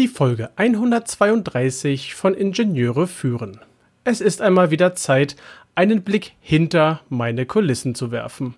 [0.00, 3.60] Die Folge 132 von Ingenieure führen.
[4.02, 5.36] Es ist einmal wieder Zeit,
[5.74, 8.54] einen Blick hinter meine Kulissen zu werfen.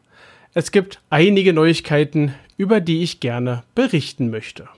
[0.54, 4.68] Es gibt einige Neuigkeiten, über die ich gerne berichten möchte.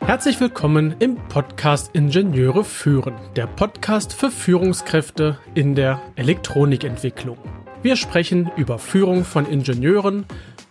[0.00, 7.36] Herzlich willkommen im Podcast Ingenieure führen, der Podcast für Führungskräfte in der Elektronikentwicklung.
[7.84, 10.24] Wir sprechen über Führung von Ingenieuren,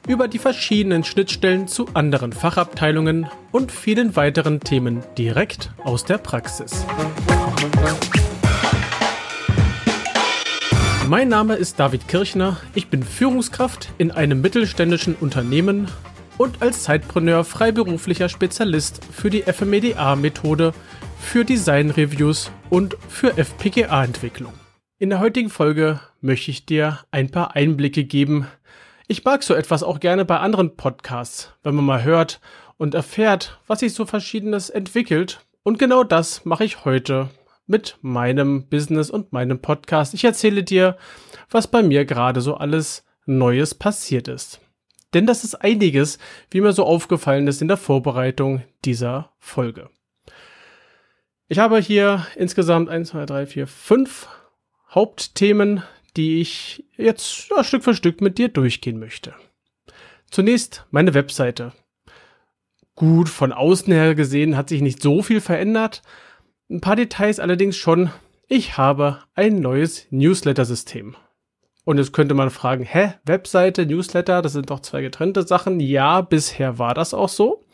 [0.07, 6.87] über die verschiedenen Schnittstellen zu anderen Fachabteilungen und vielen weiteren Themen direkt aus der Praxis.
[11.07, 15.89] Mein Name ist David Kirchner, ich bin Führungskraft in einem mittelständischen Unternehmen
[16.39, 20.73] und als Zeitpreneur freiberuflicher Spezialist für die FMEDA-Methode,
[21.19, 24.62] für Design-Reviews und für FPGA-Entwicklung.
[24.99, 28.47] In der heutigen Folge möchte ich dir ein paar Einblicke geben.
[29.07, 32.39] Ich mag so etwas auch gerne bei anderen Podcasts, wenn man mal hört
[32.77, 35.39] und erfährt, was sich so verschiedenes entwickelt.
[35.63, 37.31] Und genau das mache ich heute
[37.65, 40.13] mit meinem Business und meinem Podcast.
[40.13, 40.95] Ich erzähle dir,
[41.49, 44.61] was bei mir gerade so alles Neues passiert ist.
[45.15, 46.19] Denn das ist einiges,
[46.51, 49.89] wie mir so aufgefallen ist in der Vorbereitung dieser Folge.
[51.47, 54.27] Ich habe hier insgesamt 1, 2, 3, 4, 5
[54.93, 55.83] Hauptthemen,
[56.15, 59.33] die ich jetzt ja, Stück für Stück mit dir durchgehen möchte.
[60.29, 61.73] Zunächst meine Webseite.
[62.95, 66.03] Gut, von außen her gesehen hat sich nicht so viel verändert.
[66.69, 68.11] Ein paar Details allerdings schon.
[68.47, 71.15] Ich habe ein neues Newsletter-System.
[71.85, 75.79] Und jetzt könnte man fragen, hä, Webseite, Newsletter, das sind doch zwei getrennte Sachen.
[75.79, 77.65] Ja, bisher war das auch so.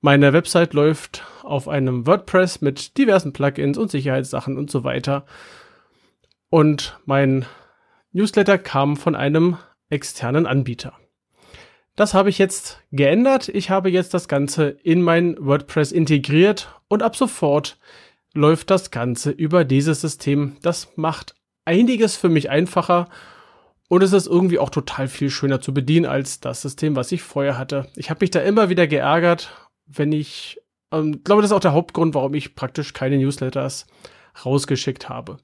[0.00, 5.26] Meine Website läuft auf einem WordPress mit diversen Plugins und Sicherheitssachen und so weiter.
[6.50, 7.46] Und mein
[8.12, 9.56] Newsletter kam von einem
[9.88, 10.94] externen Anbieter.
[11.96, 13.48] Das habe ich jetzt geändert.
[13.48, 17.78] Ich habe jetzt das Ganze in mein WordPress integriert und ab sofort
[18.34, 20.56] läuft das Ganze über dieses System.
[20.62, 23.08] Das macht einiges für mich einfacher
[23.88, 27.22] und es ist irgendwie auch total viel schöner zu bedienen als das System, was ich
[27.22, 27.86] vorher hatte.
[27.96, 29.52] Ich habe mich da immer wieder geärgert,
[29.86, 30.60] wenn ich,
[30.92, 33.86] ähm, glaube, das ist auch der Hauptgrund, warum ich praktisch keine Newsletters
[34.44, 35.38] rausgeschickt habe.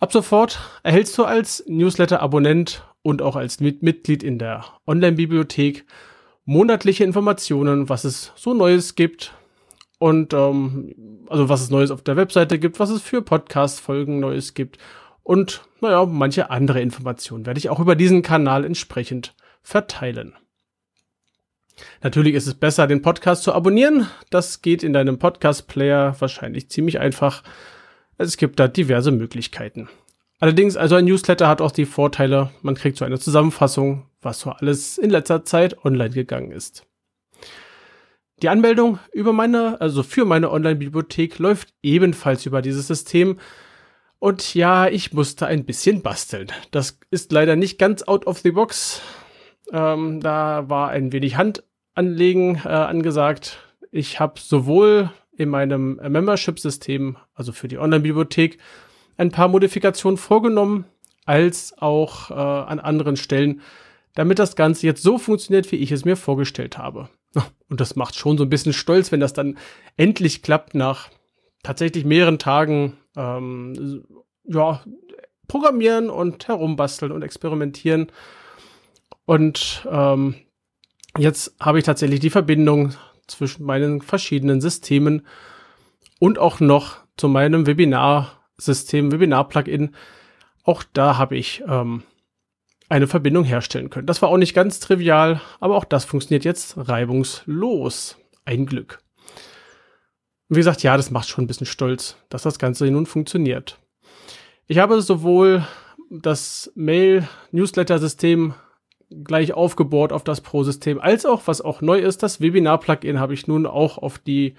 [0.00, 5.86] Ab sofort erhältst du als Newsletter-Abonnent und auch als Mitglied in der Online-Bibliothek
[6.44, 9.34] monatliche Informationen, was es so Neues gibt
[9.98, 14.54] und ähm, also was es Neues auf der Webseite gibt, was es für Podcast-Folgen Neues
[14.54, 14.78] gibt
[15.24, 20.34] und naja, manche andere Informationen werde ich auch über diesen Kanal entsprechend verteilen.
[22.02, 24.08] Natürlich ist es besser, den Podcast zu abonnieren.
[24.30, 27.42] Das geht in deinem Podcast-Player wahrscheinlich ziemlich einfach.
[28.18, 29.88] Es gibt da diverse Möglichkeiten.
[30.40, 34.50] Allerdings, also ein Newsletter hat auch die Vorteile, man kriegt so eine Zusammenfassung, was so
[34.50, 36.84] alles in letzter Zeit online gegangen ist.
[38.42, 43.38] Die Anmeldung über meine, also für meine Online-Bibliothek läuft ebenfalls über dieses System.
[44.20, 46.48] Und ja, ich musste ein bisschen basteln.
[46.70, 49.00] Das ist leider nicht ganz out of the box.
[49.72, 53.58] Ähm, da war ein wenig Handanlegen äh, angesagt.
[53.90, 58.58] Ich habe sowohl in meinem Membership-System, also für die Online-Bibliothek,
[59.16, 60.84] ein paar Modifikationen vorgenommen,
[61.24, 63.60] als auch äh, an anderen Stellen,
[64.14, 67.08] damit das Ganze jetzt so funktioniert, wie ich es mir vorgestellt habe.
[67.68, 69.58] Und das macht schon so ein bisschen stolz, wenn das dann
[69.96, 71.08] endlich klappt nach
[71.62, 74.04] tatsächlich mehreren Tagen ähm,
[74.44, 74.82] ja,
[75.46, 78.10] programmieren und herumbasteln und experimentieren.
[79.24, 80.36] Und ähm,
[81.16, 82.94] jetzt habe ich tatsächlich die Verbindung
[83.28, 85.26] zwischen meinen verschiedenen Systemen
[86.18, 89.94] und auch noch zu meinem Webinar-System, Webinar-Plugin.
[90.64, 92.02] Auch da habe ich ähm,
[92.88, 94.06] eine Verbindung herstellen können.
[94.06, 98.16] Das war auch nicht ganz trivial, aber auch das funktioniert jetzt reibungslos.
[98.44, 99.00] Ein Glück.
[100.48, 103.78] Wie gesagt, ja, das macht schon ein bisschen stolz, dass das Ganze nun funktioniert.
[104.66, 105.66] Ich habe sowohl
[106.10, 108.54] das Mail-Newsletter-System
[109.10, 113.46] gleich aufgebohrt auf das Pro-System, als auch, was auch neu ist, das Webinar-Plugin habe ich
[113.46, 114.54] nun auch auf die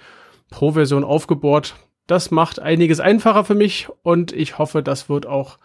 [0.50, 1.76] Pro-Version aufgebohrt.
[2.08, 5.60] Das macht einiges einfacher für mich und ich hoffe, das wird auch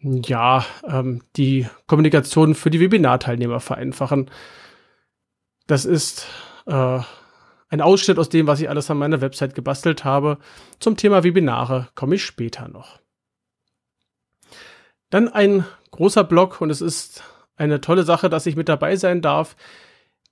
[0.00, 4.30] ja ähm, die Kommunikation für die Webinar-Teilnehmer vereinfachen.
[5.66, 6.26] Das ist
[6.66, 7.00] äh,
[7.68, 10.38] ein Ausschnitt aus dem, was ich alles an meiner Website gebastelt habe.
[10.78, 12.98] Zum Thema Webinare komme ich später noch.
[15.10, 17.22] Dann ein großer Blog und es ist
[17.56, 19.56] eine tolle Sache, dass ich mit dabei sein darf.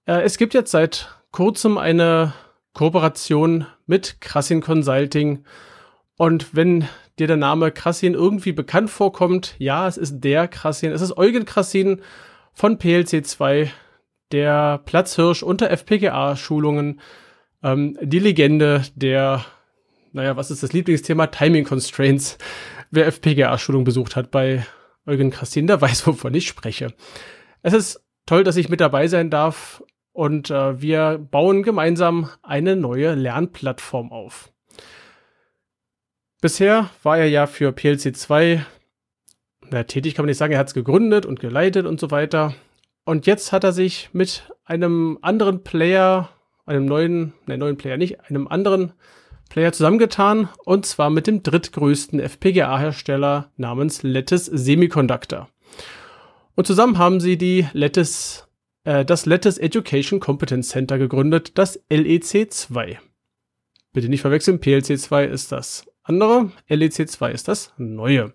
[0.06, 2.32] Äh, es gibt jetzt seit kurzem eine
[2.74, 5.44] Kooperation mit Krassin Consulting.
[6.16, 6.88] Und wenn
[7.18, 11.44] dir der Name Krassin irgendwie bekannt vorkommt, ja, es ist der Krassin, es ist Eugen
[11.44, 12.00] Krassin
[12.52, 13.68] von PLC2,
[14.30, 17.00] der Platzhirsch unter FPGA-Schulungen,
[17.62, 19.44] ähm, die Legende der,
[20.12, 21.26] naja, was ist das Lieblingsthema?
[21.28, 22.38] Timing Constraints.
[22.90, 24.66] Wer FPGA-Schulung besucht hat bei
[25.06, 26.94] Eugen Christine, der weiß, wovon ich spreche.
[27.62, 29.82] Es ist toll, dass ich mit dabei sein darf
[30.12, 34.52] und äh, wir bauen gemeinsam eine neue Lernplattform auf.
[36.40, 38.66] Bisher war er ja für PLC 2
[39.72, 42.54] na, tätig, kann man nicht sagen, er hat es gegründet und geleitet und so weiter.
[43.04, 46.28] Und jetzt hat er sich mit einem anderen Player,
[46.66, 48.92] einem neuen, ne, neuen Player nicht, einem anderen
[49.52, 55.50] Player zusammengetan und zwar mit dem drittgrößten FPGA-Hersteller namens Lattice Semiconductor.
[56.54, 58.48] Und zusammen haben sie die Lattice,
[58.84, 62.96] äh, das Lattice Education Competence Center gegründet, das LEC2.
[63.92, 68.32] Bitte nicht verwechseln, PLC2 ist das andere, LEC2 ist das neue.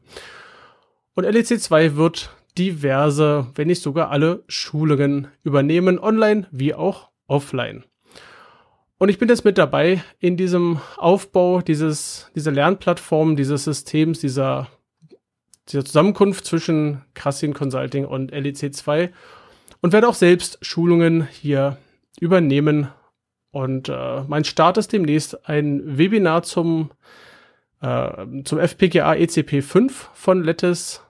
[1.15, 2.29] Und LEC2 wird
[2.59, 7.85] diverse, wenn nicht sogar alle Schulungen übernehmen, online wie auch offline.
[8.99, 14.67] Und ich bin jetzt mit dabei in diesem Aufbau dieses, dieser Lernplattform, dieses Systems, dieser,
[15.69, 19.11] dieser Zusammenkunft zwischen Krassin Consulting und LEC2
[19.81, 21.77] und werde auch selbst Schulungen hier
[22.19, 22.87] übernehmen.
[23.51, 26.89] Und äh, mein Start ist demnächst ein Webinar zum,
[27.81, 31.03] äh, zum FPGA ECP 5 von Lattice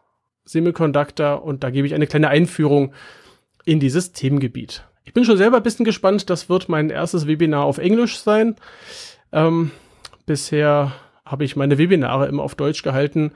[0.43, 2.93] Semiconductor und da gebe ich eine kleine Einführung
[3.63, 4.85] in dieses Themengebiet.
[5.07, 6.29] Ich bin schon selber ein bisschen gespannt.
[6.29, 8.57] Das wird mein erstes Webinar auf Englisch sein.
[9.31, 9.71] Ähm,
[10.25, 10.91] bisher
[11.25, 13.31] habe ich meine Webinare immer auf Deutsch gehalten.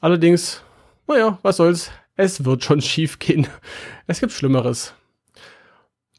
[0.00, 0.62] Allerdings,
[1.06, 1.90] naja, was soll's.
[2.16, 3.46] Es wird schon schief gehen.
[4.06, 4.94] Es gibt Schlimmeres.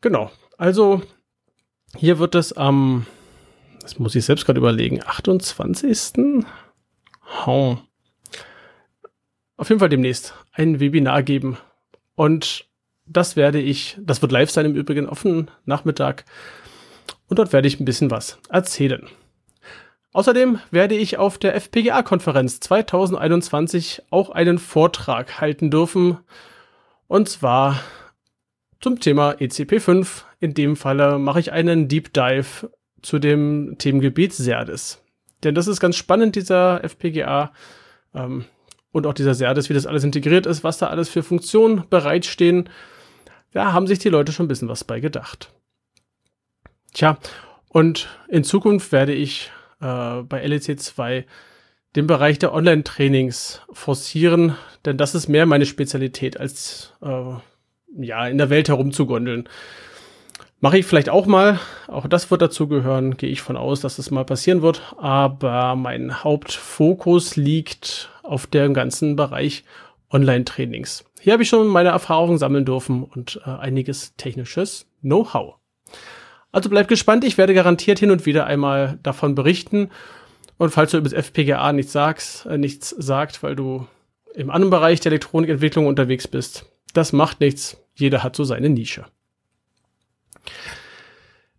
[0.02, 0.32] Genau.
[0.58, 1.02] Also,
[1.98, 3.08] hier wird es am,
[3.82, 6.46] das muss ich selbst gerade überlegen, 28.
[7.48, 7.78] Oh
[9.58, 11.58] auf jeden Fall demnächst ein Webinar geben.
[12.16, 12.68] Und
[13.06, 16.26] das werde ich, das wird live sein im Übrigen, auf den Nachmittag.
[17.28, 19.08] Und dort werde ich ein bisschen was erzählen.
[20.14, 26.20] Außerdem werde ich auf der FPGA-Konferenz 2021 auch einen Vortrag halten dürfen.
[27.08, 27.82] Und zwar
[28.80, 30.24] zum Thema ECP5.
[30.40, 32.70] In dem Falle mache ich einen Deep Dive
[33.02, 35.02] zu dem Themengebiet Serdis.
[35.44, 37.52] Denn das ist ganz spannend, dieser FPGA.
[38.14, 38.46] Ähm,
[38.92, 42.70] und auch dieser Serdis, wie das alles integriert ist, was da alles für Funktionen bereitstehen.
[43.56, 45.50] Da haben sich die Leute schon ein bisschen was bei gedacht.
[46.94, 47.18] Tja,
[47.70, 49.50] und in Zukunft werde ich
[49.80, 51.26] äh, bei LEC 2
[51.96, 57.36] den Bereich der Online-Trainings forcieren, denn das ist mehr meine Spezialität, als äh,
[57.98, 59.48] ja, in der Welt herumzugondeln.
[60.60, 61.58] Mache ich vielleicht auch mal,
[61.88, 64.82] auch das wird dazu gehören, gehe ich von aus, dass es das mal passieren wird,
[64.98, 69.64] aber mein Hauptfokus liegt auf dem ganzen Bereich
[70.12, 71.06] Online-Trainings.
[71.26, 75.56] Hier habe ich schon meine Erfahrungen sammeln dürfen und äh, einiges technisches Know-how.
[76.52, 79.90] Also bleib gespannt, ich werde garantiert hin und wieder einmal davon berichten.
[80.60, 83.88] Und falls du über das FPGA nichts sagst, äh, nichts sagt, weil du
[84.36, 87.84] im anderen Bereich der Elektronikentwicklung unterwegs bist, das macht nichts.
[87.96, 89.06] Jeder hat so seine Nische.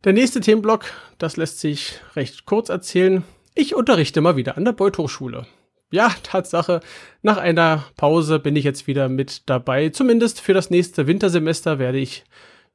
[0.05, 0.85] Der nächste Themenblock,
[1.19, 3.25] das lässt sich recht kurz erzählen.
[3.57, 5.45] Ich unterrichte mal wieder an der Beuth Hochschule
[5.91, 6.81] ja, Tatsache,
[7.23, 9.91] nach einer Pause bin ich jetzt wieder mit dabei.
[9.91, 12.25] Zumindest für das nächste Wintersemester werde ich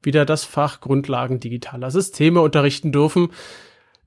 [0.02, 3.28] wieder das Fach Grundlagen digitaler Systeme unterrichten dürfen.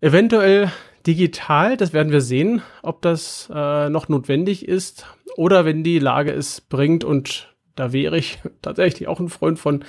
[0.01, 0.71] Eventuell
[1.07, 6.31] digital, das werden wir sehen, ob das äh, noch notwendig ist oder wenn die Lage
[6.31, 9.85] es bringt und da wäre ich tatsächlich auch ein Freund von,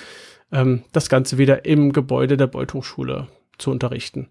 [0.52, 4.28] ähm, das Ganze wieder im Gebäude der Beuth Hochschule zu unterrichten.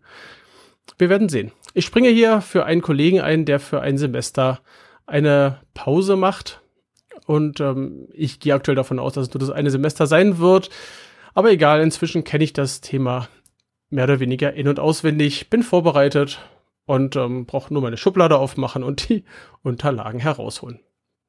[0.98, 1.51] Wir werden sehen.
[1.77, 4.62] Ich springe hier für einen Kollegen ein, der für ein Semester
[5.05, 6.62] eine Pause macht.
[7.25, 10.70] Und ähm, ich gehe aktuell davon aus, dass es nur das eine Semester sein wird.
[11.34, 13.27] Aber egal, inzwischen kenne ich das Thema
[13.89, 16.39] mehr oder weniger in- und auswendig, bin vorbereitet
[16.86, 19.25] und ähm, brauche nur meine Schublade aufmachen und die
[19.62, 20.79] Unterlagen herausholen.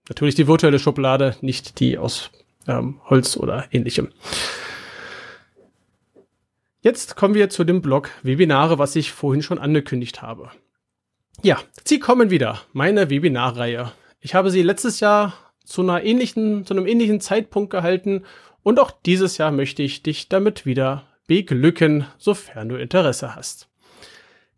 [0.09, 2.31] Natürlich die virtuelle Schublade, nicht die aus
[2.69, 4.11] ähm, Holz oder ähnlichem.
[6.87, 10.53] Jetzt kommen wir zu dem Blog Webinare, was ich vorhin schon angekündigt habe.
[11.43, 13.91] Ja, sie kommen wieder, meine Webinarreihe.
[14.21, 18.23] Ich habe sie letztes Jahr zu einer ähnlichen, zu einem ähnlichen Zeitpunkt gehalten
[18.63, 23.69] und auch dieses Jahr möchte ich dich damit wieder beglücken, sofern du Interesse hast.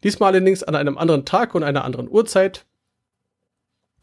[0.04, 2.66] Diesmal allerdings an einem anderen Tag und einer anderen Uhrzeit.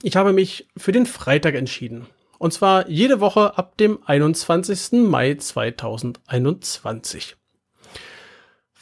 [0.02, 2.08] Ich habe mich für den Freitag entschieden.
[2.40, 4.94] Und zwar jede Woche ab dem 21.
[4.94, 7.36] Mai 2021.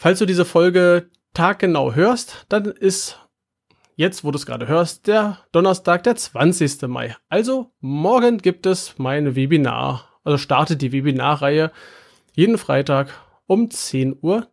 [0.03, 3.21] Falls du diese Folge taggenau hörst, dann ist
[3.95, 6.81] jetzt, wo du es gerade hörst, der Donnerstag, der 20.
[6.89, 7.15] Mai.
[7.29, 11.71] Also morgen gibt es mein Webinar, also startet die Webinarreihe
[12.33, 13.13] jeden Freitag
[13.47, 14.45] um 10.30 Uhr.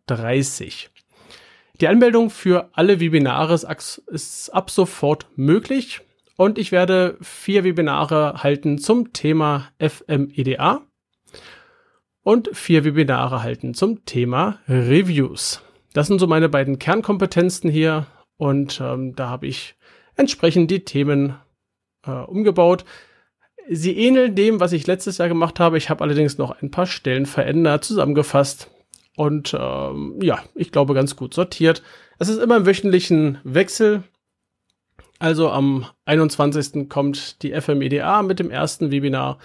[1.81, 3.53] Die Anmeldung für alle Webinare
[4.07, 5.99] ist ab sofort möglich
[6.37, 10.81] und ich werde vier Webinare halten zum Thema FMEDA
[12.23, 15.61] und vier Webinare halten zum Thema Reviews.
[15.93, 19.75] Das sind so meine beiden Kernkompetenzen hier und ähm, da habe ich
[20.15, 21.35] entsprechend die Themen
[22.05, 22.85] äh, umgebaut.
[23.69, 25.77] Sie ähneln dem, was ich letztes Jahr gemacht habe.
[25.77, 28.69] Ich habe allerdings noch ein paar Stellen verändert, zusammengefasst
[29.15, 31.83] und ähm, ja, ich glaube ganz gut sortiert.
[32.19, 34.03] Es ist immer im wöchentlichen Wechsel.
[35.19, 36.89] Also am 21.
[36.89, 39.37] kommt die FMEDA mit dem ersten Webinar.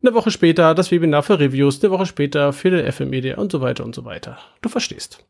[0.00, 3.60] Eine Woche später das Webinar für Reviews, eine Woche später für den FMEDA und so
[3.60, 4.38] weiter und so weiter.
[4.60, 5.26] Du verstehst.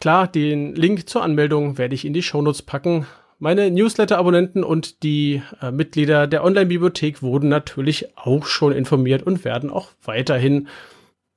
[0.00, 3.06] Klar, den Link zur Anmeldung werde ich in die Shownotes packen.
[3.38, 9.70] Meine Newsletter-Abonnenten und die äh, Mitglieder der Online-Bibliothek wurden natürlich auch schon informiert und werden
[9.70, 10.66] auch weiterhin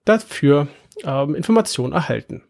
[0.03, 0.67] dafür
[1.03, 2.43] ähm, Informationen erhalten.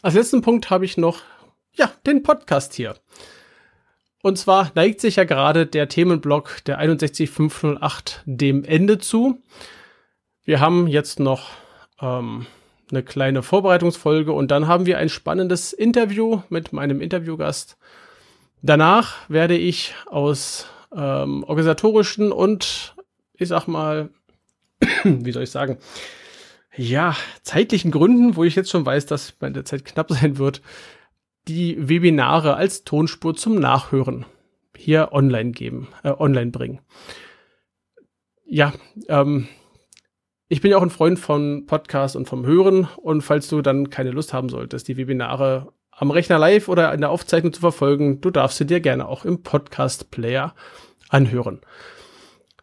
[0.00, 1.20] Als letzten Punkt habe ich noch
[1.72, 2.96] ja, den Podcast hier.
[4.22, 9.42] Und zwar neigt sich ja gerade der Themenblock der 61508 dem Ende zu.
[10.44, 11.50] Wir haben jetzt noch
[12.00, 12.46] ähm,
[12.90, 17.78] eine kleine Vorbereitungsfolge und dann haben wir ein spannendes Interview mit meinem Interviewgast.
[18.62, 22.94] Danach werde ich aus ähm, organisatorischen und
[23.34, 24.10] ich sag mal
[25.04, 25.78] wie soll ich sagen,
[26.76, 30.62] ja, zeitlichen Gründen, wo ich jetzt schon weiß, dass meine Zeit knapp sein wird,
[31.54, 34.24] die Webinare als Tonspur zum Nachhören
[34.76, 36.80] hier online geben, äh, online bringen.
[38.46, 38.72] Ja,
[39.08, 39.48] ähm,
[40.48, 43.90] ich bin ja auch ein Freund von Podcasts und vom Hören und falls du dann
[43.90, 48.20] keine Lust haben solltest, die Webinare am Rechner live oder in der Aufzeichnung zu verfolgen,
[48.20, 50.54] du darfst sie dir gerne auch im Podcast-Player
[51.08, 51.60] anhören.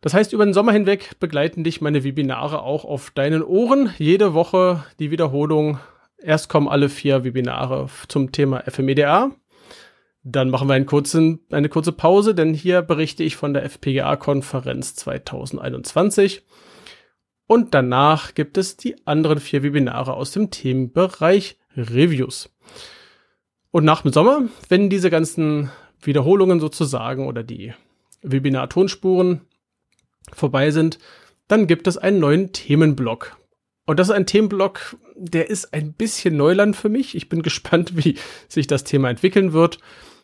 [0.02, 3.92] Das heißt, über den Sommer hinweg begleiten dich meine Webinare auch auf deinen Ohren.
[3.98, 5.80] Jede Woche die Wiederholung.
[6.20, 9.32] Erst kommen alle vier Webinare zum Thema FMEDA.
[10.24, 14.96] Dann machen wir einen kurzen, eine kurze Pause, denn hier berichte ich von der FPGA-Konferenz
[14.96, 16.44] 2021.
[17.48, 22.50] Und danach gibt es die anderen vier Webinare aus dem Themenbereich Reviews.
[23.72, 25.72] Und nach dem Sommer, wenn diese ganzen
[26.02, 27.74] Wiederholungen sozusagen oder die
[28.22, 29.42] Webinar-Tonspuren
[30.34, 31.00] vorbei sind,
[31.48, 33.38] dann gibt es einen neuen Themenblock.
[33.88, 37.16] Und das ist ein Themenblock, der ist ein bisschen Neuland für mich.
[37.16, 38.16] Ich bin gespannt, wie
[38.48, 39.80] sich das Thema entwickeln wird.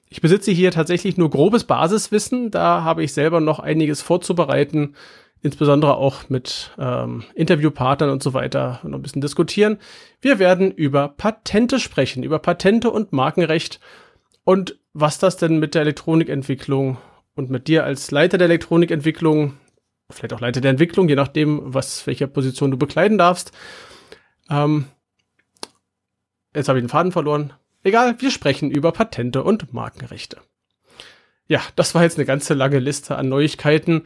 [0.09, 2.51] Ich besitze hier tatsächlich nur grobes Basiswissen.
[2.51, 4.93] Da habe ich selber noch einiges vorzubereiten,
[5.41, 9.79] insbesondere auch mit ähm, Interviewpartnern und so weiter noch ein bisschen diskutieren.
[10.21, 13.79] Wir werden über Patente sprechen, über Patente und Markenrecht
[14.43, 16.97] und was das denn mit der Elektronikentwicklung
[17.35, 19.53] und mit dir als Leiter der Elektronikentwicklung
[20.13, 23.51] vielleicht auch Leiter der Entwicklung, je nachdem, was, welche Position du bekleiden darfst.
[24.49, 24.85] Ähm,
[26.55, 27.53] jetzt habe ich den Faden verloren.
[27.83, 30.37] Egal, wir sprechen über Patente und Markenrechte.
[31.47, 34.03] Ja, das war jetzt eine ganze lange Liste an Neuigkeiten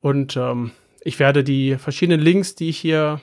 [0.00, 0.72] und ähm,
[1.02, 3.20] ich werde die verschiedenen Links, die ich hier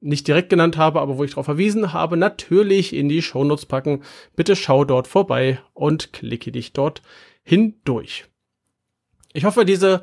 [0.00, 4.02] nicht direkt genannt habe, aber wo ich darauf verwiesen habe, natürlich in die Shownotes packen.
[4.34, 7.02] Bitte schau dort vorbei und klicke dich dort
[7.42, 8.24] hindurch.
[9.32, 10.02] Ich hoffe, diese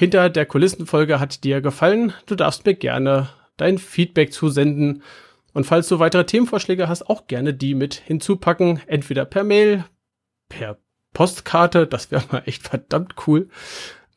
[0.00, 2.14] hinter der Kulissenfolge hat dir gefallen.
[2.24, 3.28] Du darfst mir gerne
[3.58, 5.02] dein Feedback zusenden.
[5.52, 8.80] Und falls du weitere Themenvorschläge hast, auch gerne die mit hinzupacken.
[8.86, 9.84] Entweder per Mail,
[10.48, 10.78] per
[11.12, 13.50] Postkarte, das wäre mal echt verdammt cool.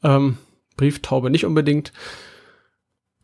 [0.04, 0.38] Ähm,
[0.78, 1.92] Brieftaube nicht unbedingt.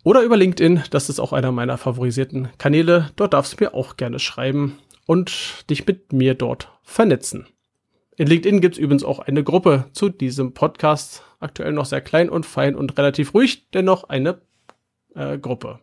[0.04, 3.10] Oder über LinkedIn, das ist auch einer meiner favorisierten Kanäle.
[3.16, 7.48] Dort darfst du mir auch gerne schreiben und dich mit mir dort vernetzen.
[8.18, 11.24] In LinkedIn gibt es übrigens auch eine Gruppe zu diesem Podcast.
[11.40, 14.42] Aktuell noch sehr klein und fein und relativ ruhig, dennoch eine
[15.16, 15.80] äh, Gruppe.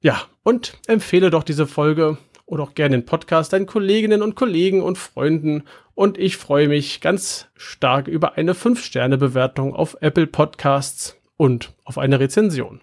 [0.00, 4.82] Ja, und empfehle doch diese Folge oder auch gerne den Podcast deinen Kolleginnen und Kollegen
[4.82, 5.64] und Freunden.
[5.94, 12.20] Und ich freue mich ganz stark über eine 5-Sterne-Bewertung auf Apple Podcasts und auf eine
[12.20, 12.80] Rezension.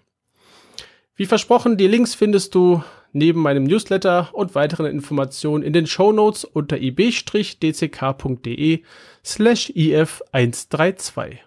[1.14, 6.12] Wie versprochen, die Links findest du neben meinem Newsletter und weiteren Informationen in den Show
[6.12, 7.22] Notes unter ib-dck.de
[9.24, 11.38] slash if132.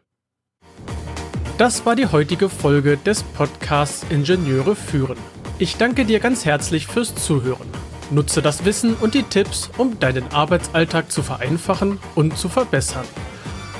[1.57, 5.17] Das war die heutige Folge des Podcasts Ingenieure führen.
[5.57, 7.67] Ich danke dir ganz herzlich fürs Zuhören.
[8.12, 13.05] Nutze das Wissen und die Tipps, um deinen Arbeitsalltag zu vereinfachen und zu verbessern.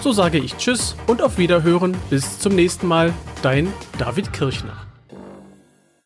[0.02, 1.98] So sage ich Tschüss und auf Wiederhören.
[2.10, 3.14] Bis zum nächsten Mal.
[3.42, 4.85] Dein David Kirchner.